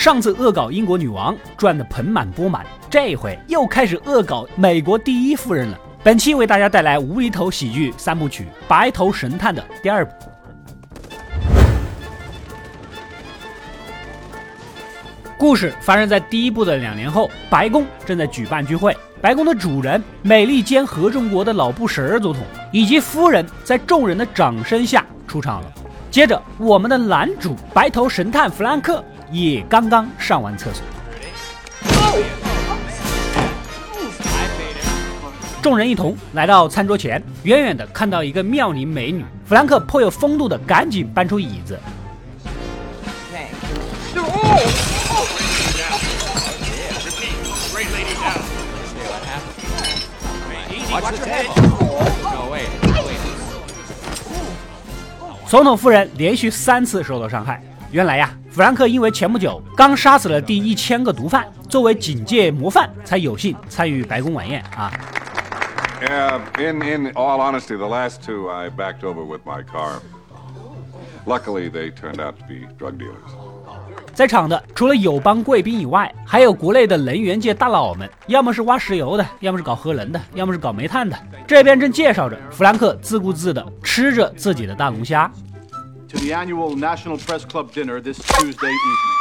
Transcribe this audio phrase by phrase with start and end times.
[0.00, 5.78] 上次恶搞英国女王赚得盆满钵满，这回又开始恶搞美国第一夫人了。
[6.02, 10.12] 本期为大家带来无厘头喜剧三部曲《白头神探》的第二部。
[15.36, 22.42] 故事发生在第一部的两年后，白宫正在举办聚会，白宫的主人美利坚合众国的老布什总统
[22.72, 25.70] 以及夫人在众人的掌声下出场了。
[26.10, 30.82] 接着，我们的男主白头神探弗兰克也刚刚上完厕所。
[35.62, 41.78] 众人一同来到餐桌前，远远的看到一个妙龄美女，弗兰克颇有风度的赶紧搬出椅子。
[55.46, 57.62] 总统夫人连续三次受到伤害。
[57.90, 64.90] 原来呀，弗兰克因为前不久刚杀死了第一千个毒贩，作为警戒模范，才有幸参与白宫晚宴啊。
[66.02, 70.00] Yeah, in in all honesty, the last two I backed over with my car.
[71.26, 73.30] Luckily, they turned out to be drug dealers.
[74.14, 81.16] 在场的除了友邦贵宾以外，还有国内的能源界大佬们，要么是挖石油的，要么是搞核能的，要么是搞煤炭的。
[81.46, 85.30] 这边正介绍着，弗兰克自顾自地吃着自己的大龙虾。
[86.10, 89.19] To the annual National Press Club dinner this Tuesday evening.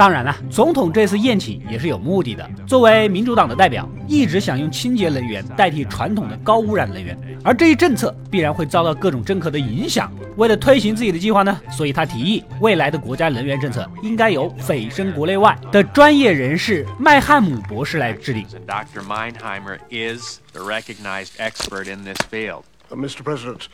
[0.00, 2.50] 当然了，总统这次宴请也是有目的的。
[2.66, 10.10] 作为民主党的代表，一直想用清洁能源代替传统的高污染能源，而这一政策必然会遭到各种政客的影响。
[10.38, 18.46] 为了推行自己的计划呢，所以他提议未来的国家能源政策应该由蜚声国内外的专业人士麦汉姆博士来制定。
[18.66, 19.02] Dr.
[19.06, 22.62] Meinheimer is the recognized expert in this field.
[22.90, 23.22] Uh, Mr.
[23.22, 23.68] President,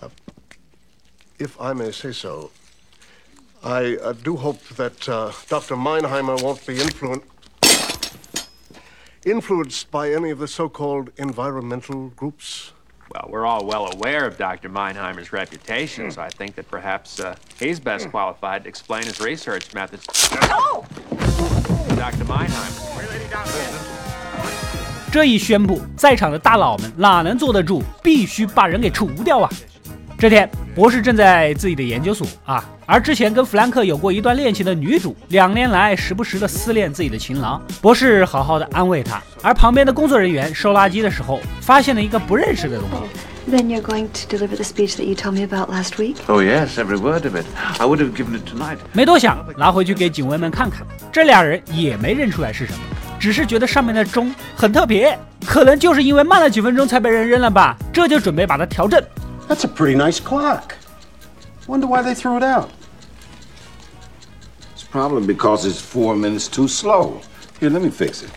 [0.00, 0.06] uh,
[1.40, 2.50] if I may say so,
[3.63, 5.75] I uh, do hope that uh, Dr.
[5.75, 7.25] Meinheimer won't be influenced
[9.25, 12.71] influenced by any of the so-called environmental groups.
[13.11, 14.69] Well, we're all well aware of Dr.
[14.69, 19.73] Meinheimer's reputation, so I think that perhaps uh, he's best qualified to explain his research
[19.73, 20.05] methods.
[21.97, 22.25] Dr.
[22.25, 22.85] Meinheimer.
[25.11, 27.83] 这一宣布，在场的大佬们哪能坐得住？
[28.03, 29.49] 必须把人给除掉啊！
[30.24, 37.62] 这天，博士正在自己的研究所啊，而之前跟弗兰克有过一段恋情的女主，两年来时不时的思念自己的情郎。
[37.82, 43.54] 博士好好的安慰她，而旁边的工作人员收垃圾的时候，发现了一个不认识的东西。
[43.54, 46.14] Then you're going to deliver the speech that you told me about last week?
[46.26, 47.44] Oh, yes, every word of it.
[47.78, 48.78] I would have given it tonight.
[48.94, 52.78] 没多想，拿回去给警卫们看看，这俩人也没认出来是什么，
[53.20, 58.98] 只是觉得上面的钟很特别，可能就是因为慢了几分钟才被人扔了吧，这就准备把它调正。
[59.47, 60.75] That's a pretty nice clock.
[61.67, 62.69] Wonder why they threw it out.
[64.73, 67.21] It's probably because it's four minutes too slow.
[67.59, 68.29] Here, let me fix it.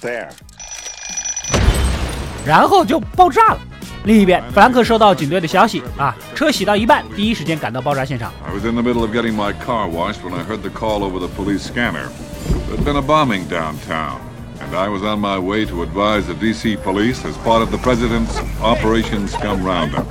[0.00, 0.30] There.
[2.44, 3.60] 然后就爆炸了。
[4.04, 8.32] 另一边，弗兰克收到警队的消息啊，车洗到一半，第一时间赶到爆炸现场。
[8.46, 11.02] I was in the middle of getting my car washed when I heard the call
[11.02, 12.08] over the police scanner.
[12.68, 14.20] There'd been a bombing downtown,
[14.59, 16.77] And I was on my way to advise the D.C.
[16.77, 20.05] police as part of the president's Operation Scum Roundup.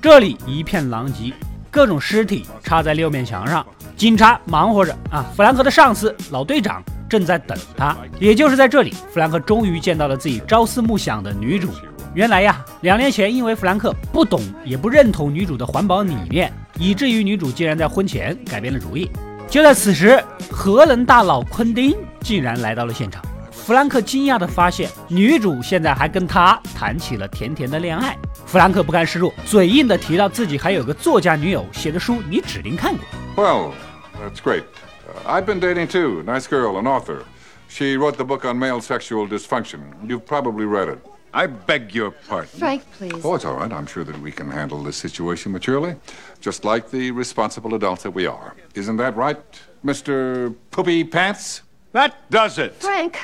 [0.00, 1.32] 这里一片狼藉，
[1.70, 3.64] 各种尸体插在六面墙上，
[3.96, 5.24] 警察忙活着啊。
[5.36, 11.68] 弗兰克的上司老队长正在等他，也就是在这里，弗兰克终于见到了自己朝思暮想的女主。
[12.14, 19.10] 原来呀，两年前因为弗兰克不懂也不认同女主的环保理念，以至于女主竟然在婚前改变了主意。
[19.48, 23.22] 就在此时，核能大佬昆汀竟然来到了现场。
[23.63, 28.17] 弗兰克惊讶地发现，女主现在还跟他谈起了甜甜的恋爱。
[28.45, 33.05] 弗兰克不甘示弱，嘴硬地提到自己还有个作家女友写的书，你指定看过。
[33.35, 33.73] Well,
[34.19, 34.63] that's great.
[35.07, 36.23] Uh, I've been dating too.
[36.23, 37.23] Nice girl, an author.
[37.67, 39.79] She wrote the book on male sexual dysfunction.
[40.07, 40.99] You've probably read it.
[41.31, 42.49] I beg your pardon.
[42.57, 43.23] Frank, please.
[43.23, 43.71] Oh, it's all right.
[43.71, 45.95] I'm sure that we can handle this situation maturely,
[46.41, 48.55] just like the responsible adults that we are.
[48.73, 49.37] Isn't that right,
[49.85, 50.55] Mr.
[50.71, 51.61] Poopy Pants?
[51.91, 52.73] That does it.
[52.81, 53.19] Frank,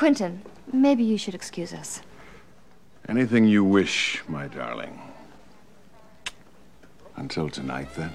[0.00, 0.40] Quentin,
[0.72, 2.00] maybe you should excuse us.
[3.06, 4.94] Anything you wish, my darling.
[7.18, 8.08] Until tonight, then.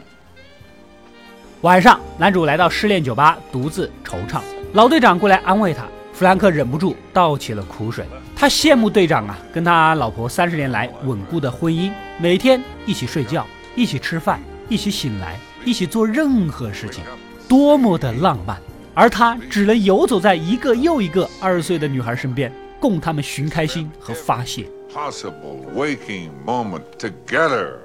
[1.61, 4.41] 晚上，男主来到失恋酒吧，独自惆怅。
[4.73, 8.03] 老队长过来安慰他，弗兰克忍不住倒起了苦水。
[8.35, 13.45] 他羡慕队长啊，跟他老婆三十年来稳固的婚姻，每天一起睡觉，
[13.75, 17.03] 一起吃饭，一起醒来，一起做任何事情，
[17.47, 18.59] 多么的浪漫。
[18.95, 24.65] 而他只能游走在一个又一个二十岁的女孩身边，供他们寻开心和发泄。
[24.91, 27.79] Possible waking moment together.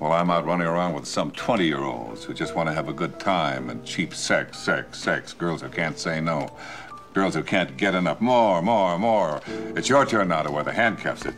[0.00, 2.88] while I'm out running around with some 20 year olds who just want to have
[2.88, 5.34] a good time and cheap sex, sex, sex.
[5.38, 6.48] Girls who can't say no.
[7.14, 8.20] Girls who can't get enough.
[8.20, 9.40] More, more, more.
[9.76, 11.26] It's your turn now to wear the handcuffs.
[11.26, 11.34] It,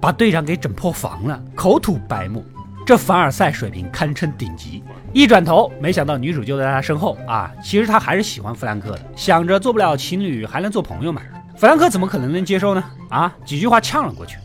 [0.00, 2.42] 把队长给整破防了，口吐白沫。
[2.86, 4.84] 这凡尔赛水平堪称顶级。
[5.12, 7.50] 一转头，没想到女主就在他身后啊！
[7.62, 11.22] 其实他还是喜欢弗兰克的，想着做不了情侣，还能做朋友嘛。
[11.56, 12.84] 弗兰克怎么可能能接受呢？
[13.08, 14.36] 啊，几句话呛了过去。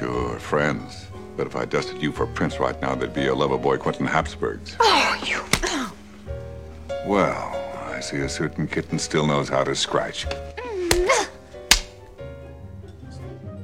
[0.00, 1.04] Sure, friends.
[1.36, 4.06] But if I dusted you for Prince right now, there'd be a lover boy Quentin
[4.06, 4.74] Habsburgs.
[4.78, 5.40] Oh, you.
[7.06, 7.52] Well,
[7.94, 10.24] I see a certain kitten still knows how to scratch.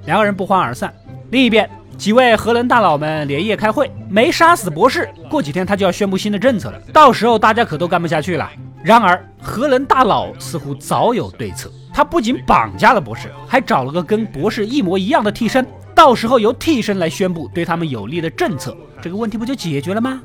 [0.05, 0.95] 两个人不欢而散。
[1.31, 8.51] 另一边，几位核能大佬们连夜开会，没杀死博士，过几天他就要宣布新的政策了，到时候大家可都干不下去了。
[8.83, 20.21] 然而，核能大佬似乎早有对策，他不仅绑架了博士，还找了个跟博士一模一样的替身，到时候由替身来宣布对他们有利的政策，这个问题不就解决了吗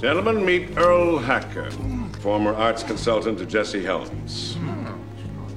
[0.00, 1.70] ？Gentlemen, meet Earl Hacker,
[2.22, 4.56] former arts consultant to Jesse Helms.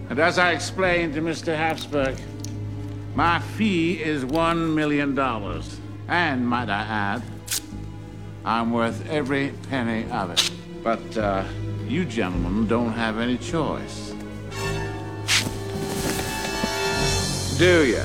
[0.09, 1.57] And as I explained to Mr.
[1.57, 2.13] Habsburg.
[3.18, 5.78] My fee is one million dollars.
[6.08, 7.22] And, might I add,
[8.44, 10.50] I'm worth every penny of it.
[10.82, 11.44] But, uh,
[11.88, 14.12] you gentlemen don't have any choice.
[17.58, 18.00] Do you?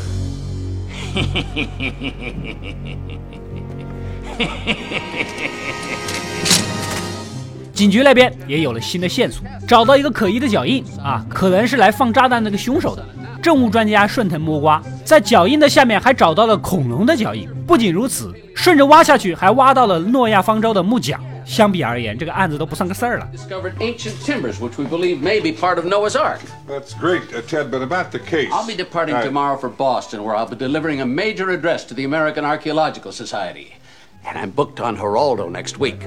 [7.74, 13.06] 警局那边也有了新的线索，找到一个可疑的脚印啊，可能是来放炸弹那个凶手的。
[13.45, 17.47] 政务专家顺藤摸瓜，在脚印的下面还找到了恐龙的脚印。
[17.67, 21.21] 不仅如此，顺着挖下去，还挖到了诺亚方舟的木桨。
[21.45, 23.29] 相比而言，这个案子都不算个事儿了。
[23.37, 26.39] Discovered ancient timbers, which we believe may be part of Noah's Ark.
[26.67, 28.49] That's great, uh, Ted, but about the case.
[28.49, 32.07] I'll be departing tomorrow for Boston, where I'll be delivering a major address to the
[32.07, 33.75] American Archaeological Society.
[34.25, 35.99] And I'm booked on Geraldo next week.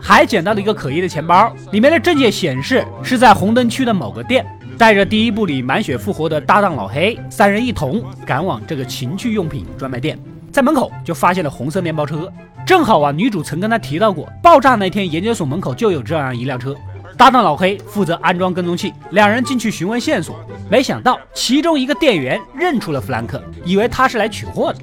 [0.00, 4.46] 还捡到了一个可疑的钱包，里面的证件显示是在红灯区的某个店。
[4.78, 10.16] 带着第一部里满血复活的搭档老黑，三人一同赶往这个情趣用品专卖店，
[10.52, 12.32] 在门口就发现了红色面包车，
[12.64, 16.76] 正好啊，女主曾跟他提到过，爆炸那天研究所门口就有这样一辆车。
[17.16, 20.38] 搭档老黑负责安装跟踪器，两人进去询问线索，
[20.70, 24.78] 没想到其中一个店员认出了弗兰克，以为他是来取货的。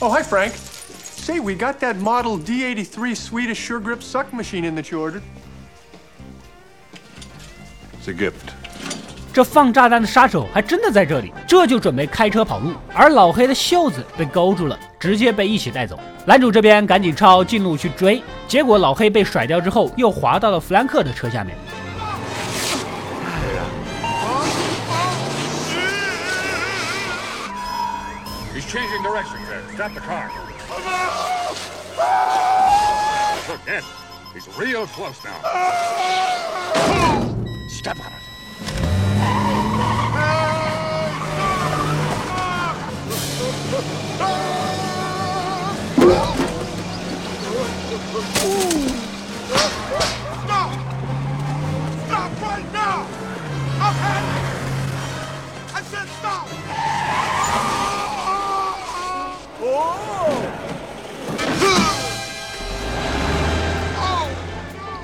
[0.00, 0.52] Oh, hi, Frank.
[1.16, 5.22] Say, we got that model D83 Swedish Sure Grip suck machine in that you ordered.
[8.02, 8.32] It's a gift.
[9.32, 15.96] 这放炸弹的杀手还真的在这里，这就准备开车跑路，而老黑的袖子被勾住了，直接被一起带走。
[16.26, 21.56] 男主这边赶紧抄近路去追，结果老黑被甩掉之后，又滑到了弗兰克的车下面。
[28.52, 29.62] He's changing directions there.
[29.76, 30.28] Stop the car.
[33.48, 33.84] Look, Ed,
[34.34, 35.38] he's real close now.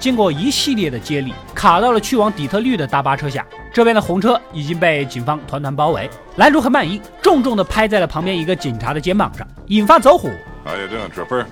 [0.01, 3.45] 经过一系列的接力，卡到了去往底特律的大巴车下。
[3.75, 6.09] 这边的红车已经被警方团团包围。
[6.35, 10.31] 男主很满意，重重的拍在了旁边一个警察的肩膀上，引发走火。
[10.65, 11.45] How you doing, Trooper?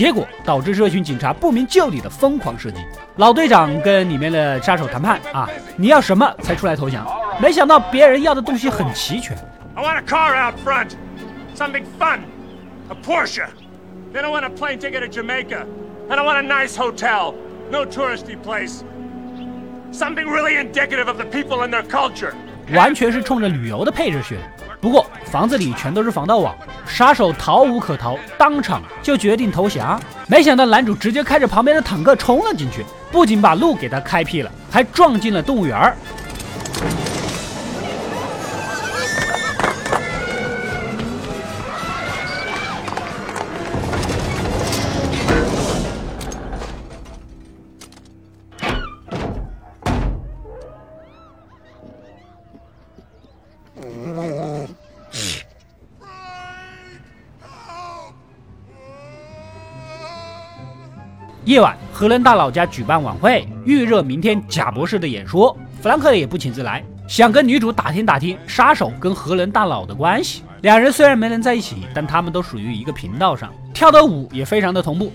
[0.00, 2.78] 结果导致这群警察不明就里的疯狂射击。
[3.16, 7.06] 老队长跟里面的杀手谈判啊，你要什么才出来投降？
[7.38, 9.36] 没想到别人要的东西很齐全。
[9.74, 10.92] I want a car out front,
[11.54, 12.20] something fun,
[12.88, 13.44] a Porsche.
[14.14, 15.66] Then I want a plane ticket to Jamaica,
[16.08, 17.34] and I want a nice hotel,
[17.70, 18.82] no touristy place.
[19.92, 22.32] Something really indicative of the people and their culture.
[22.72, 24.40] 完全是冲着旅游的配置去的。
[24.80, 26.56] 不过房子里全都是防盗网，
[26.86, 30.00] 杀手逃无可逃，当场就决定投降。
[30.26, 35.94] 没想到男主直接开着旁边的坦克冲了进去，不仅把路给他开辟了，还撞进了动物园儿。
[61.50, 65.52] 夜晚，荷伦大老家举办晚会，预热明天贾博士的演说。
[65.82, 70.44] 弗兰克也不请自来，想跟女主打听打听杀手跟荷伦大佬的关系。
[70.60, 75.12] 两人虽然没能在一起，但他们都属于一个频道上，跳的舞也非常的同步。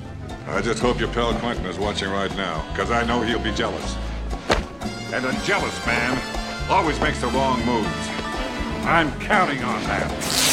[0.53, 3.55] I just hope your pal Quentin is watching right now, because I know he'll be
[3.55, 3.95] jealous.
[5.13, 6.17] And a jealous man
[6.69, 8.09] always makes the wrong moves.
[8.85, 10.44] I'm counting on that.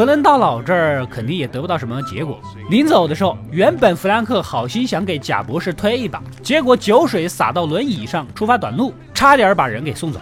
[0.00, 2.40] 可能大佬这儿肯定也得不到什么结果。
[2.70, 10.18] 临走的时候，原本弗兰克好心想给贾博士推一把，结果酒水洒到轮椅上，出发短路，差点把人给送走。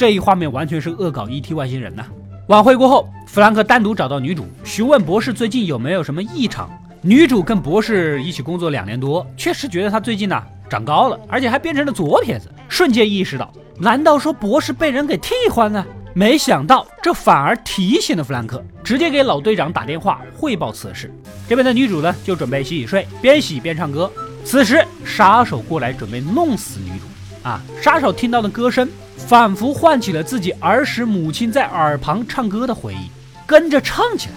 [0.00, 1.52] 这一画面完全是恶搞 E.T.
[1.52, 2.06] 外星人呐！
[2.46, 6.70] 晚会过后，弗兰克单独找到女主，询问博士最近有没有什么异常。
[7.02, 12.50] 女主跟博士一起工作两年多，确实觉得他最近呢长高了，而且还变成了左撇子。
[12.66, 15.86] 瞬间意识到，难道说博士被人给替换了？
[16.14, 21.12] 没想到这反而提醒了弗兰克，直接给老队长打电话汇报此事。
[21.46, 24.10] 这边的女主呢，就准备洗洗睡，边洗边唱歌。
[24.46, 27.04] 此时杀手过来准备弄死女主。
[27.42, 27.58] 啊！
[27.80, 28.86] 杀手听到的歌声，
[29.26, 33.10] 仿佛唤起了自己儿时母亲在耳旁唱歌的回忆，
[33.46, 34.34] 跟着唱起来。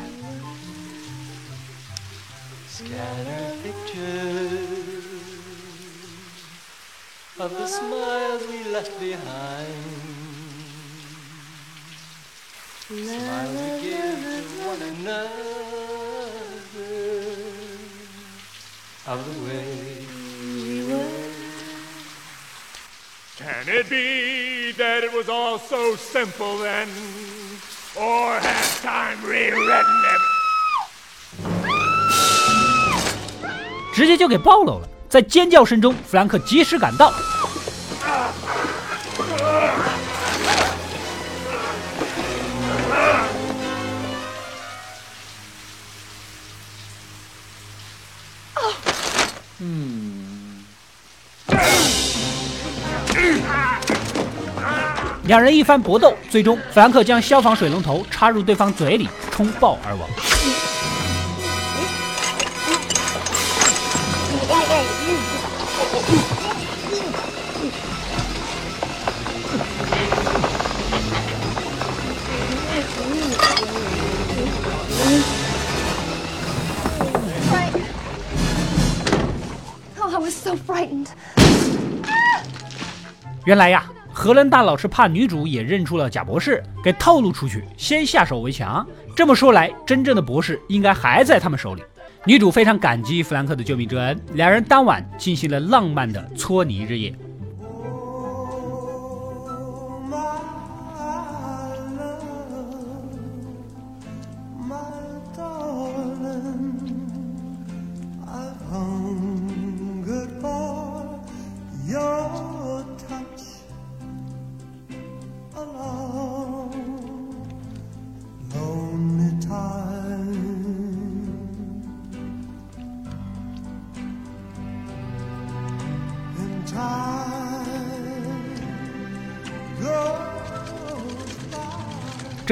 [23.36, 26.88] Can it be that it was all so simple then?
[27.96, 30.22] Or has time rewritten it?
[33.94, 37.14] 直接就给暴露了，在尖叫声中，弗兰克及时赶到。
[55.26, 60.10] 两人一番搏斗，最终弗兰克将消防水龙头插入对方嘴里，冲爆而亡。
[79.96, 80.20] Oh.
[83.46, 83.93] 原来呀。
[84.24, 88.88] 荷伦大佬是怕女主也认出了假博士，给透露出去，先下手为强。
[89.14, 91.84] 这么说来，真正的博士应该还在他们手里。
[92.24, 97.14] 女主非常感激弗兰克的救命之恩，两人当晚进行了浪漫的搓泥日夜。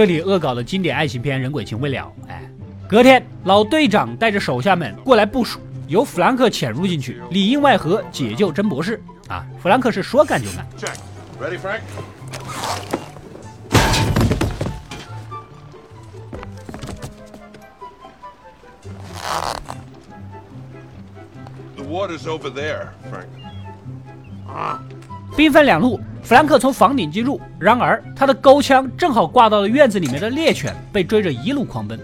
[0.01, 2.11] 这里恶搞的经典爱情片人鬼情未了。
[2.27, 2.41] 哎，
[2.89, 8.99] 隔天老队长带着手下们过来部署，由弗兰克潜入进去，里应外合解救真博士。
[9.27, 10.65] 啊，弗兰克是说干就干。
[11.39, 11.81] Ready, Frank?
[21.75, 23.27] The water's over there, Frank.
[25.37, 25.99] 兵分两路。
[26.31, 31.99] 弗兰克从房顶进入，然而他的钩枪正好挂到了院子里面的猎犬，被追着一路狂奔。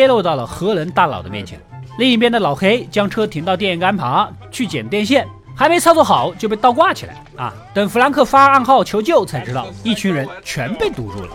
[0.00, 1.60] 跌落到了核能大佬的面前。
[1.98, 7.52] 另一边的老黑将车停到电线杆旁去剪电线，还没操作好就被倒挂起来啊！
[7.74, 11.28] 等弗兰克发暗号求救，才知道一群人全被堵住了。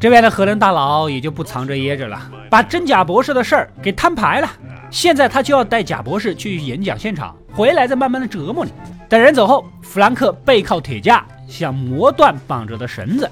[0.00, 2.20] 这边的核能大佬也就不藏着掖着了，
[2.50, 4.50] 把真假博士的事儿给摊牌了。
[4.90, 8.72] 现在他就要带假博士去演讲现场，回来再慢慢的折磨你。
[9.12, 13.30] 等人走后，弗兰克背靠铁架，想磨断绑着的绳子。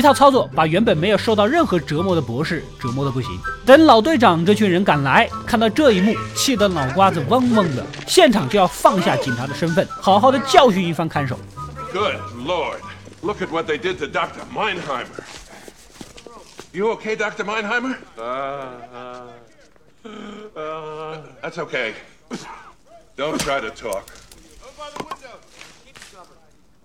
[0.00, 3.30] 一套操作把原本没有受到任何折磨的博士折磨的不行。
[3.66, 11.38] 等老队长这群人赶来，看到这一幕，气得脑瓜子嗡嗡的，现场就要放下警察的身份，好好的教训一番看守。
[11.92, 12.78] Good Lord!
[13.20, 14.40] Look at what they did to Dr.
[14.54, 15.04] Meinheimer.
[16.72, 17.44] You okay, Dr.
[17.44, 17.96] Meinheimer?
[18.16, 19.26] Uh,
[20.56, 21.92] uh, that's okay.
[23.18, 24.04] Don't try to talk.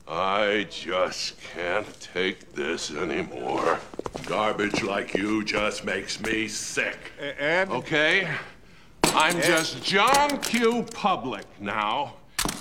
[0.08, 3.80] I just can't take this anymore.
[4.28, 6.98] Garbage like you just makes me sick.
[7.20, 7.70] Ed?
[7.70, 8.30] Okay?
[9.06, 10.86] I'm just John Q.
[10.94, 12.14] Public now.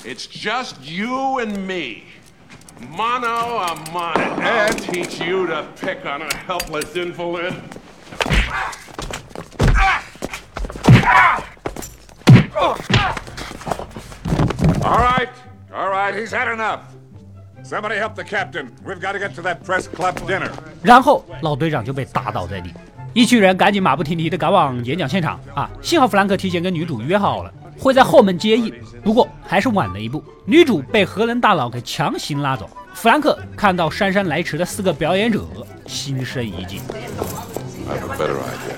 [0.07, 2.05] It's just you and me.
[2.89, 4.21] Mono a mono.
[4.41, 7.55] I'll teach you to pick on a helpless invalid.
[14.83, 15.29] All right,
[15.73, 16.95] all right, he's had enough.
[17.65, 18.67] Somebody help the captain.
[18.87, 20.51] We've got to get to that press club dinner.
[20.83, 22.71] 然后老队长就被打倒在地，
[23.15, 25.71] 一群人赶紧马不停蹄的赶往演讲现场啊！
[25.81, 28.71] 幸好弗兰克提前跟女主约好了，会在后门接应，
[29.03, 32.69] 不过还是晚了一步，女主被核能大佬给强行拉走。
[32.93, 35.47] 弗兰克看到姗姗来迟的四个表演者，
[35.87, 36.83] 心生一计。
[37.89, 38.77] I have a better idea.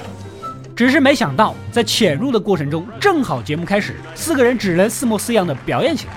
[0.76, 6.12] 只是没想到，在潜入的过程中，正好节目开始，四个人只能四模四样的表演起来。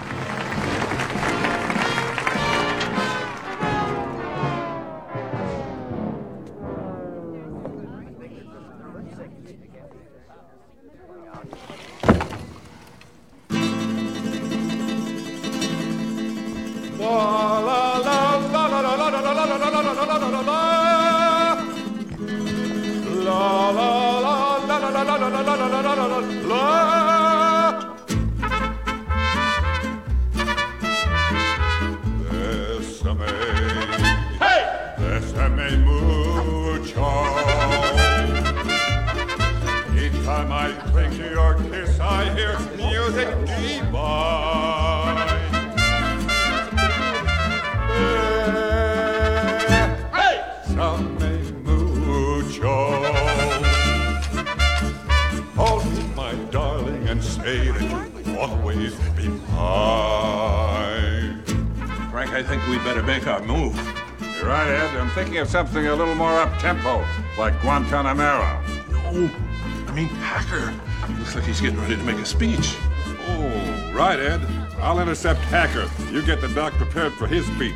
[40.39, 45.17] Time I cling to your kiss, I hear music divine.
[50.13, 50.41] Hey!
[50.67, 53.03] Bésame mucho.
[55.55, 57.81] Hold me, my darling, and say that
[58.25, 61.43] you'll always be mine.
[62.11, 63.75] Frank, I think we better make our move.
[64.37, 64.95] You're right, Ed.
[64.95, 67.03] I'm thinking of something a little more up-tempo,
[67.37, 68.61] like Guantanamera.
[68.89, 69.29] No, I
[69.98, 70.74] mean Hacker.
[71.18, 72.76] Looks like he's getting ready to make a speech.
[73.28, 74.40] Oh, right, Ed.
[74.80, 75.88] I'll intercept Hacker.
[76.12, 77.74] You get the doc prepared for his speech.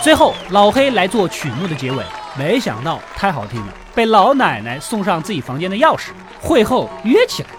[0.00, 2.02] 最后，老黑来做曲目的结尾，
[2.37, 6.09] 没想到太好听了，被老奶奶送上自己房间的钥匙。
[6.41, 7.49] 会后约起来。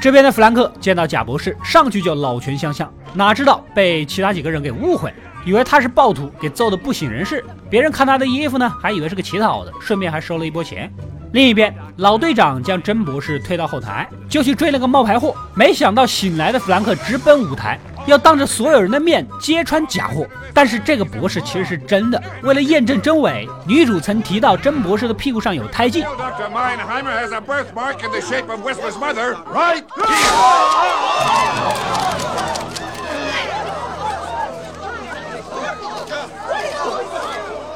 [0.00, 5.12] 这边的弗兰克见到贾博士，上去就老拳相向，哪知道被其他几个人给误会，
[5.44, 7.44] 以为他是暴徒，给揍得不省人事。
[7.68, 10.90] 别人看他的衣服呢，还以为是个乞讨的，顺便还收了一波钱。
[11.32, 15.34] 另一边，老队长将真博士推到后台，就去追那个冒牌货。
[15.54, 20.26] 没想到醒来的弗兰克直奔舞台，要当着所有人的面揭穿假货。
[20.52, 22.22] 但是这个博士其实是真的。
[22.42, 26.04] 为了验证真伪，女主曾提到真博士的屁股上有胎记。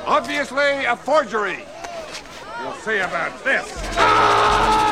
[0.07, 1.65] Obviously a forgery.
[2.61, 4.84] You'll see about this.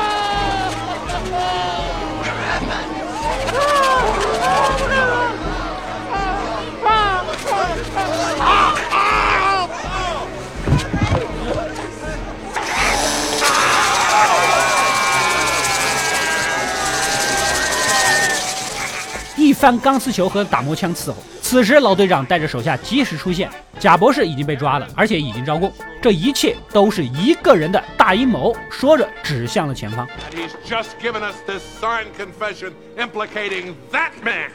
[19.63, 23.49] 一番钢丝球和打磨枪伺候，此时老队长带着手下及时出现，
[23.79, 25.71] 贾博士已经被抓了，而且已经招供。
[26.01, 28.53] 这一切都是一个人的大阴谋。
[28.69, 30.05] 说着，指向了前方。
[30.35, 34.49] He's just given us this signed confession implicating that man.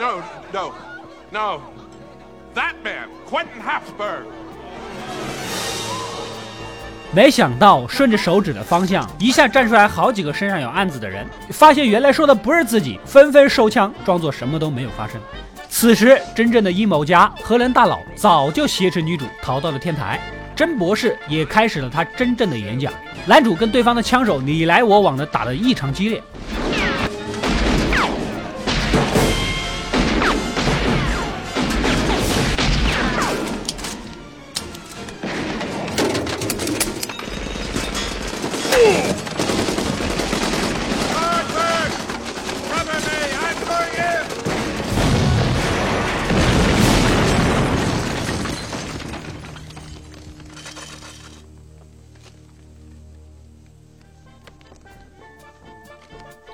[0.00, 0.72] No, no,
[1.30, 1.60] no.
[2.54, 4.24] That man, Quentin Habsburg.
[7.10, 15.18] 没想到顺着手指的方向，一下站出来好几个身上有案子的人，发现原来说的不是自己，纷纷收枪，装作什么都没有发生。
[15.70, 20.20] 此时，真正的阴谋家荷兰大佬早就挟持女主逃到了天台，
[20.54, 22.92] 真博士也开始了他真正的演讲。
[23.24, 26.22] 男主跟对方的枪手你来我往的打得异常激烈。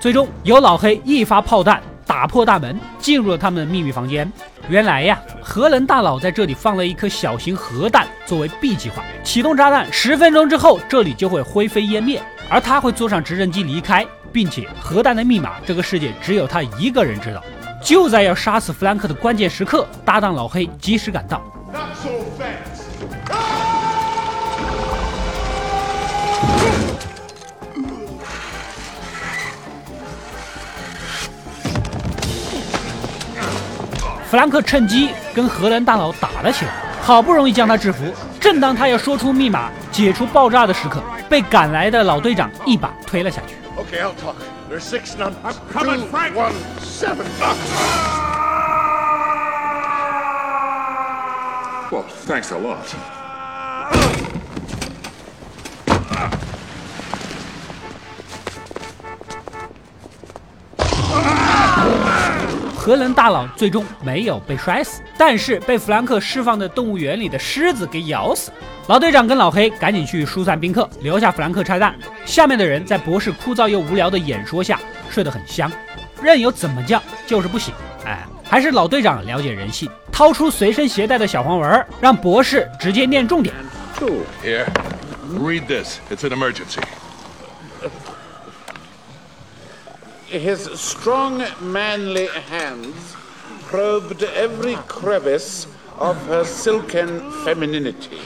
[0.05, 4.31] 最终由老黑一发炮弹打破大门，进入了他们的秘密房间。
[4.69, 17.43] 原来呀，核能大佬在这里放了一颗小型核弹作为 B 计划，启动炸弹十分钟之后，这里就会灰飞烟灭，而他会坐上直升机离开，并且核弹的密码这个世界只有他一个人知道。
[17.83, 21.43] 就在要杀死弗兰克的关键时刻，搭档老黑及时赶到。
[21.73, 22.74] Not so fat
[34.35, 38.03] 弗兰克趁机跟荷兰大佬打了起来，好不容易将他制服。
[38.41, 43.55] 正当他要说出密码解除爆炸的时刻，被赶来的老队长一把推了下去。
[43.81, 44.35] Okay, I'll talk.
[44.69, 45.35] There's six numbers.
[45.45, 46.35] I'm coming, Frank.
[46.35, 47.27] One, seven.
[51.93, 53.24] Well, thanks a lot.
[62.85, 68.53] 荷兰大佬最终没有被摔死，但是被弗兰克释放的动物园里的狮子给咬死。
[68.89, 71.95] 老队长跟老黑赶紧去疏散宾客，留下弗兰克拆弹。
[72.27, 75.73] 下面的人在博士枯燥又无聊的演说下睡得很香，
[76.23, 77.73] 任由怎么叫就是不醒。
[78.05, 83.55] 哎，还是老队长了解人性，掏出随身携带的小黄文，让博士直接念重点。
[84.43, 84.67] Here,
[85.41, 86.01] read this.
[86.11, 86.83] It's an emergency.
[90.35, 93.15] His strong, manly hands
[93.67, 98.19] probed every crevice of her silken femininity.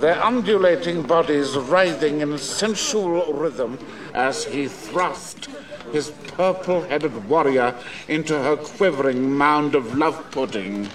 [0.00, 3.78] Their undulating bodies writhing in sensual rhythm
[4.12, 5.48] as he thrust
[5.92, 7.72] his purple headed warrior
[8.08, 10.88] into her quivering mound of love pudding.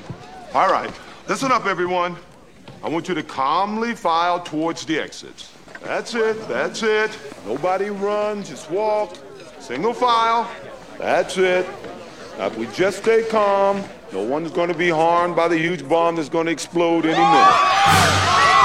[0.54, 0.94] All right,
[1.30, 2.18] listen up, everyone.
[2.84, 5.54] I want you to calmly file towards the exits.
[5.84, 7.12] That's it, that's it.
[7.46, 9.14] Nobody run, just walk.
[9.60, 10.48] Single file.
[11.00, 11.66] That's it.
[12.38, 15.88] Now, if we just stay calm, no one's going to be harmed by the huge
[15.88, 18.58] bomb that's going to explode any minute.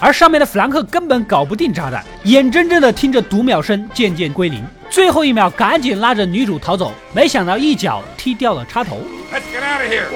[0.00, 9.00] 而上面的弗兰克根本搞不定炸弹，眼睁睁的听着读秒声渐渐归零，最后一秒赶紧拉着女主逃走，没想到一脚踢掉了插头。
[9.32, 10.08] Let's get out of here.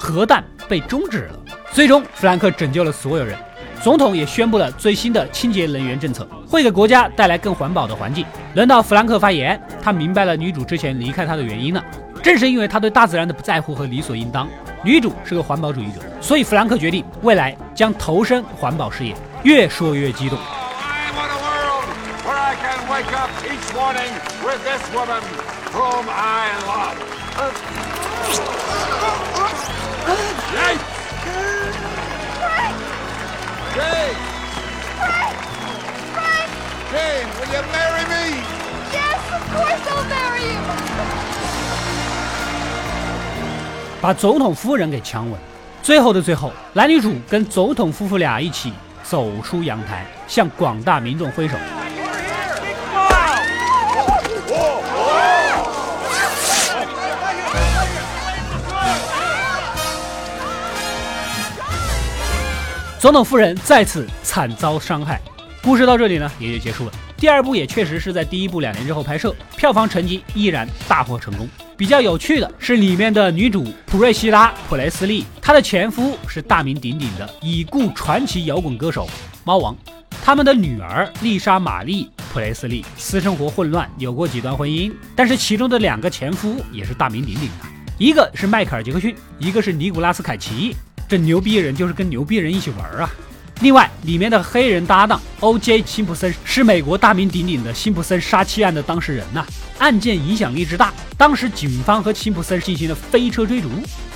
[0.00, 1.38] 核弹被终止了。
[1.72, 3.36] 最终，弗兰克拯救了所有人。
[3.82, 8.24] 总统也宣布了最新的清洁能源政策，会给国家带来更环保的环境。
[8.54, 11.84] 轮到弗兰克发言，他明白了女主之前离开他的原因了，
[12.22, 14.48] 正是因为他对大自然的不在乎和理所应当。
[14.82, 19.14] 女主是个环保主义者，所以弗兰克决定未来将投身环保事业。
[19.42, 20.38] 越说越激动。
[30.54, 30.76] 来
[37.72, 38.42] marry me?
[38.92, 40.60] Yes of course i'll marry you.
[44.00, 45.38] 把总统夫人给强吻。
[45.82, 51.56] 最后的最后男女主跟总统夫妇俩一起走出阳台向广大民众挥手。
[63.00, 65.18] 总统夫人再次惨遭伤害，
[65.62, 66.92] 故事到这里呢也就结束了。
[67.16, 71.48] 第二部也确实是在第一部两年之后拍摄，票房成绩依然大获成功。
[71.78, 79.08] 比较有趣的是里面的女主普瑞希拉·普雷斯利，她的前夫是大名鼎鼎的已故传奇摇滚歌手
[79.44, 79.74] 猫王。
[80.22, 90.76] 他们的女儿丽莎·玛丽·普雷斯利私生活混乱，有过几段婚姻，但是其中的两个前夫也是大名鼎鼎的，一个是迈克尔·杰克逊，一个是尼古拉斯·凯奇。
[91.10, 93.10] 这牛逼人就是跟牛逼人一起玩啊！
[93.62, 95.82] 另外，里面的黑人搭档 O.J.
[95.84, 99.44] 辛普森是美国大名鼎鼎的辛普森杀妻案的当事人呐，
[99.78, 103.68] 案件影响力之大，当时警方和辛普森进行了飞车追逐，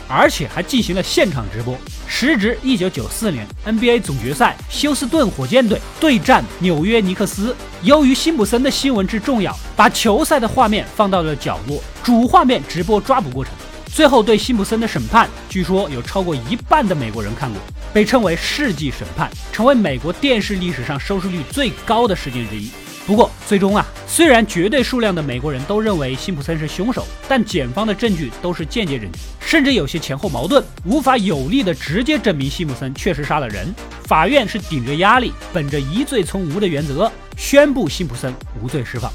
[0.06, 1.76] 而且还进行了现场直播。
[2.06, 7.56] 时值一九九四年 NBA 总决赛，休斯顿火箭队对战纽约尼克斯。
[7.82, 13.52] 由于辛普森的新闻之重要，把球赛的画面放到了角落，主画面直播抓捕过程。
[13.94, 17.60] 最后对辛普森的审判，据说有超过一半的美国人看过，
[17.92, 22.68] 被称为世纪审判，成为美国电视历史上收视率最高的事件之一。
[23.06, 33.72] 不过最终啊，虽然绝对数量的美国人都认为辛普森是凶手，但检方的证据都是间接证据，甚至有些前后矛盾，无法有力的直接证明辛普森确实杀了人。
[34.06, 39.12] 法院是顶着压力，本着疑罪从无的原则，宣布辛普森无罪释放。